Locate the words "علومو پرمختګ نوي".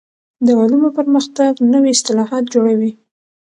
0.59-1.91